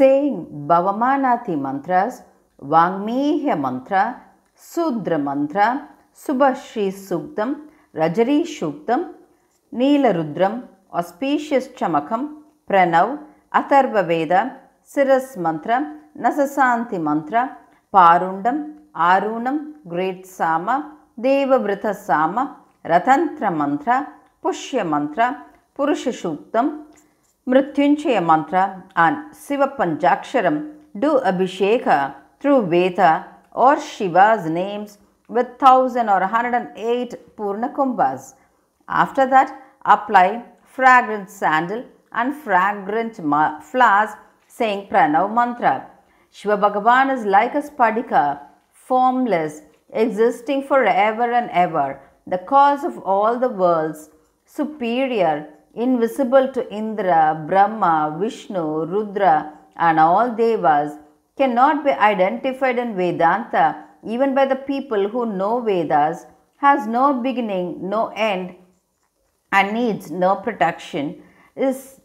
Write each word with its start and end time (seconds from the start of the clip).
Bavamanati 0.00 1.56
mantras, 1.56 2.22
Vangmihya 2.62 3.58
mantra, 3.58 4.20
Sudra 4.54 5.18
mantra, 5.18 5.88
Subhashri 6.14 6.92
Suktam, 6.92 7.68
Rajari 7.94 8.42
Shuktam, 8.42 9.12
Neelarudram, 9.74 10.64
Auspicious 10.92 11.68
Chamakam, 11.68 12.42
Pranav, 12.68 13.18
Atharva 13.54 14.06
Veda, 14.06 14.56
Siras 14.82 15.36
mantra, 15.36 15.96
Nasasanti 16.18 16.98
mantra, 16.98 17.56
Parundam, 17.92 18.74
Arunam, 18.94 19.74
Great 19.86 20.26
Sama, 20.26 20.96
Devavrita 21.18 21.94
Sama, 21.94 22.56
Ratantra 22.84 23.54
mantra, 23.54 24.06
Pushya 24.42 24.86
mantra, 24.86 25.44
Purusha 25.74 26.10
Shuktam, 26.10 26.84
Mrityunjaya 27.50 28.24
mantra 28.24 28.84
and 28.94 29.34
Siva 29.34 29.74
Panjaksharam 29.76 30.56
do 30.96 31.18
Abhisheka 31.30 32.14
through 32.38 32.66
Veda 32.72 33.26
or 33.50 33.74
Shiva's 33.80 34.48
names 34.48 34.98
with 35.26 35.48
1000 35.58 36.08
or 36.08 36.20
108 36.20 37.36
Purna 37.36 37.70
Kumbhas. 37.70 38.34
After 38.88 39.26
that, 39.26 39.50
apply 39.84 40.44
fragrant 40.62 41.28
sandal 41.28 41.82
and 42.12 42.36
fragrant 42.36 43.16
flowers 43.16 44.10
saying 44.46 44.86
Pranav 44.88 45.34
mantra. 45.34 45.90
Shiva 46.30 46.56
Bhagavan 46.56 47.12
is 47.12 47.24
like 47.24 47.56
a 47.56 47.62
spadika, 47.62 48.42
formless, 48.72 49.62
existing 49.92 50.62
forever 50.62 51.32
and 51.32 51.50
ever, 51.50 52.00
the 52.28 52.38
cause 52.38 52.84
of 52.84 52.98
all 52.98 53.40
the 53.40 53.48
worlds, 53.48 54.10
superior, 54.44 55.48
invisible 55.74 56.52
to 56.52 56.72
Indra, 56.72 57.44
Brahma, 57.46 58.16
Vishnu, 58.20 58.86
Rudra, 58.86 59.52
and 59.76 59.98
all 60.00 60.34
devas, 60.34 60.92
cannot 61.36 61.84
be 61.84 61.90
identified 61.90 62.78
in 62.78 62.96
Vedanta 62.96 63.84
even 64.06 64.34
by 64.34 64.46
the 64.46 64.56
people 64.56 65.08
who 65.08 65.26
know 65.26 65.60
Vedas, 65.60 66.26
has 66.56 66.86
no 66.86 67.22
beginning, 67.22 67.88
no 67.88 68.08
end, 68.08 68.54
and 69.52 69.72
needs 69.72 70.10
no 70.10 70.36
protection, 70.36 71.22
is, 71.56 72.00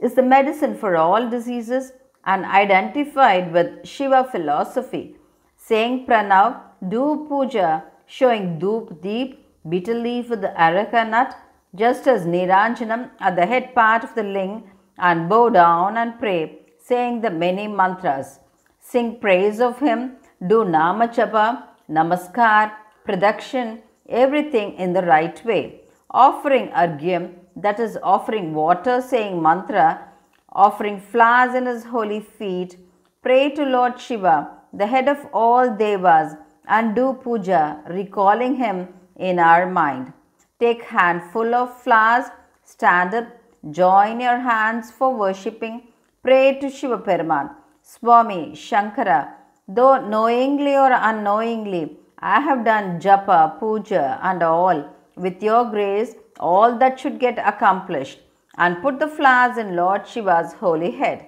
is 0.00 0.14
the 0.14 0.22
medicine 0.22 0.76
for 0.76 0.96
all 0.96 1.28
diseases 1.28 1.92
and 2.24 2.44
identified 2.44 3.52
with 3.52 3.86
Shiva 3.86 4.24
philosophy. 4.24 5.16
Saying 5.56 6.06
Pranav, 6.06 6.60
do 6.88 7.26
puja, 7.28 7.84
showing 8.06 8.58
Dup 8.58 9.00
Deep, 9.00 9.44
betel 9.68 10.00
leaf 10.00 10.28
with 10.30 10.40
the 10.40 10.60
areca 10.60 11.04
nut, 11.04 11.36
just 11.76 12.06
as 12.08 12.26
Niranjanam 12.26 13.10
at 13.20 13.36
the 13.36 13.46
head 13.46 13.74
part 13.74 14.02
of 14.04 14.14
the 14.14 14.22
ling, 14.22 14.64
and 14.98 15.28
bow 15.28 15.48
down 15.50 15.96
and 15.96 16.18
pray, 16.18 16.58
saying 16.78 17.20
the 17.20 17.30
many 17.30 17.66
mantras. 17.68 18.38
Sing 18.80 19.18
praise 19.20 19.60
of 19.60 19.78
him, 19.78 20.16
do 20.46 20.64
Namachapa, 20.64 21.64
Namaskar, 21.90 22.72
Pradakshin, 23.06 23.82
everything 24.08 24.74
in 24.74 24.92
the 24.92 25.02
right 25.02 25.44
way. 25.44 25.80
Offering 26.10 26.68
Arghyam, 26.68 27.34
that 27.56 27.78
is 27.80 27.98
offering 28.02 28.54
water, 28.54 29.02
saying 29.02 29.42
mantra, 29.42 30.08
offering 30.52 31.00
flowers 31.00 31.54
in 31.54 31.66
his 31.66 31.84
holy 31.84 32.20
feet, 32.20 32.78
pray 33.22 33.50
to 33.50 33.64
Lord 33.64 34.00
Shiva, 34.00 34.50
the 34.72 34.86
head 34.86 35.08
of 35.08 35.26
all 35.32 35.76
devas, 35.76 36.34
and 36.68 36.94
do 36.94 37.18
puja, 37.22 37.80
recalling 37.88 38.56
him 38.56 38.88
in 39.16 39.38
our 39.38 39.70
mind. 39.70 40.12
Take 40.58 40.84
handful 40.84 41.54
of 41.54 41.82
flowers, 41.82 42.26
stand 42.64 43.12
up, 43.12 43.26
join 43.70 44.20
your 44.20 44.38
hands 44.38 44.90
for 44.90 45.14
worshipping, 45.14 45.88
pray 46.22 46.58
to 46.60 46.70
Shiva 46.70 46.96
Peruman, 46.96 47.50
Swami, 47.82 48.52
Shankara, 48.52 49.32
though 49.68 50.00
knowingly 50.00 50.74
or 50.74 50.90
unknowingly, 50.92 51.98
I 52.18 52.40
have 52.40 52.64
done 52.64 53.00
japa, 53.00 53.58
puja, 53.58 54.18
and 54.22 54.42
all. 54.42 54.88
With 55.16 55.42
your 55.42 55.66
grace, 55.66 56.14
all 56.40 56.78
that 56.78 56.98
should 56.98 57.18
get 57.18 57.38
accomplished, 57.38 58.20
and 58.56 58.80
put 58.80 58.98
the 58.98 59.08
flowers 59.08 59.58
in 59.58 59.76
Lord 59.76 60.08
Shiva's 60.08 60.54
holy 60.54 60.92
head. 60.92 61.26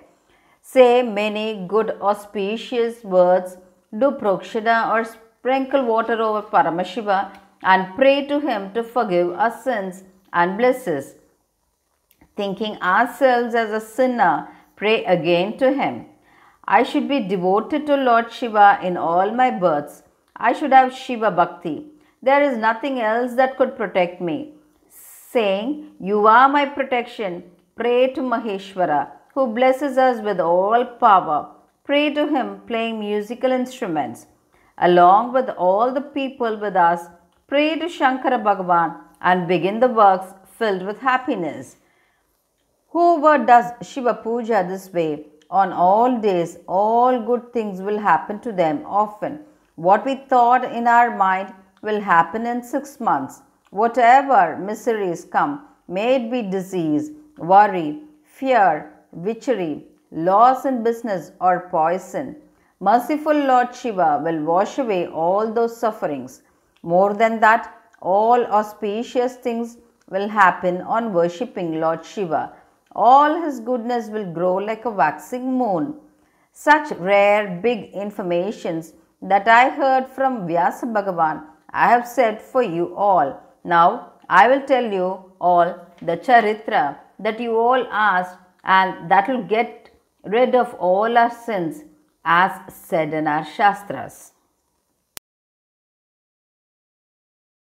Say 0.63 1.03
many 1.03 1.67
good 1.69 1.99
auspicious 2.01 3.05
words, 3.05 3.59
do 3.99 4.11
prokshana 4.13 4.91
or 4.91 5.05
sprinkle 5.05 5.85
water 5.85 6.21
over 6.23 6.41
Paramashiva, 6.41 7.31
and 7.63 7.95
pray 7.97 8.27
to 8.27 8.41
him 8.41 8.73
to 8.75 8.83
forgive 8.83 9.31
our 9.31 9.51
sins 9.51 10.05
and 10.33 10.59
bless 10.59 10.87
us. 10.87 11.15
Thinking 12.37 12.81
ourselves 12.81 13.55
as 13.55 13.71
a 13.71 13.81
sinner, 13.85 14.49
pray 14.77 15.05
again 15.05 15.57
to 15.59 15.73
him. 15.73 16.07
I 16.65 16.83
should 16.83 17.09
be 17.09 17.21
devoted 17.21 17.87
to 17.87 17.97
Lord 17.97 18.33
Shiva 18.33 18.79
in 18.83 18.97
all 18.97 19.35
my 19.35 19.51
births. 19.51 20.03
I 20.37 20.53
should 20.53 20.73
have 20.73 20.95
Shiva 20.95 21.31
Bhakti. 21.31 21.87
There 22.23 22.43
is 22.43 22.57
nothing 22.57 23.01
else 23.01 23.35
that 23.35 23.57
could 23.57 23.77
protect 23.77 24.21
me. 24.21 24.55
Saying, 24.89 25.93
You 25.99 26.27
are 26.27 26.49
my 26.49 26.67
protection, 26.67 27.43
pray 27.77 28.13
to 28.13 28.21
Maheshwara, 28.21 29.11
who 29.35 29.47
blesses 29.49 29.99
us 29.99 30.23
with 30.23 30.41
all 30.41 30.85
power. 30.85 31.55
Pray 31.85 32.13
to 32.15 32.27
him 32.29 32.61
playing 32.67 32.99
musical 33.01 33.51
instruments. 33.51 34.27
Along 34.77 35.33
with 35.33 35.49
all 35.51 35.93
the 35.93 36.03
people 36.03 36.59
with 36.61 36.77
us, 36.77 37.07
pray 37.49 37.79
to 37.79 37.87
Shankara 37.87 38.39
Bhagavan 38.47 38.95
and 39.23 39.49
begin 39.49 39.81
the 39.81 39.89
works 39.89 40.35
filled 40.59 40.83
with 40.83 41.01
happiness. 41.01 41.77
Whoever 42.91 43.43
does 43.43 43.73
Shiva 43.81 44.13
Puja 44.23 44.67
this 44.69 44.93
way, 44.93 45.25
on 45.49 45.73
all 45.73 46.21
days, 46.21 46.59
all 46.67 47.23
good 47.23 47.51
things 47.55 47.81
will 47.81 47.99
happen 47.99 48.39
to 48.41 48.53
them 48.53 48.83
often. 48.85 49.41
What 49.77 50.05
we 50.05 50.17
thought 50.17 50.71
in 50.71 50.87
our 50.87 51.17
mind 51.17 51.55
will 51.81 52.03
happen 52.03 52.47
in 52.47 52.63
six 52.63 53.01
months. 53.01 53.41
Whatever 53.71 54.59
miseries 54.59 55.25
come, 55.25 55.69
may 55.89 56.17
it 56.17 56.31
be 56.31 56.43
disease, 56.43 57.13
worry, 57.39 58.03
fear, 58.25 58.93
witchery, 59.13 59.87
loss 60.11 60.67
in 60.67 60.83
business, 60.83 61.33
or 61.41 61.71
poison, 61.71 62.37
merciful 62.81 63.33
Lord 63.33 63.75
Shiva 63.75 64.21
will 64.23 64.43
wash 64.43 64.77
away 64.77 65.07
all 65.07 65.51
those 65.51 65.75
sufferings. 65.75 66.43
More 66.83 67.15
than 67.15 67.41
that, 67.41 67.75
all 68.01 68.45
auspicious 68.47 69.37
things 69.37 69.79
will 70.11 70.29
happen 70.29 70.81
on 70.83 71.13
worshipping 71.13 71.81
Lord 71.81 72.05
Shiva. 72.05 72.53
All 72.95 73.43
his 73.43 73.61
goodness 73.61 74.09
will 74.09 74.33
grow 74.33 74.55
like 74.55 74.85
a 74.85 74.91
waxing 74.91 75.53
moon. 75.59 75.97
Such 76.53 76.91
rare, 76.93 77.61
big 77.63 77.93
informations 77.93 78.95
that 79.23 79.47
I 79.49 79.69
heard 79.69 80.09
from 80.09 80.47
Vyasa 80.47 80.87
Bhagavan, 80.87 81.45
I 81.71 81.89
have 81.89 82.07
said 82.07 82.41
for 82.41 82.63
you 82.63 82.97
all. 82.97 83.41
Now, 83.65 84.13
I 84.29 84.49
will 84.49 84.63
tell 84.63 84.93
you 84.93 85.33
all 85.41 85.87
the 86.01 86.17
charitra 86.17 86.99
that 87.19 87.41
you 87.41 87.57
all 87.57 87.87
asked, 87.91 88.37
and 88.65 89.11
that 89.11 89.29
will 89.29 89.43
get 89.43 89.91
rid 90.25 90.55
of 90.55 90.75
all 90.75 91.17
our 91.17 91.31
sins 91.31 91.85
as 92.25 92.53
said 92.73 93.15
in 93.15 93.27
our 93.27 93.45
Shastras. 93.45 94.33